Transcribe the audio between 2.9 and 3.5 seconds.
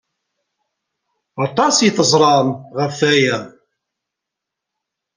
waya.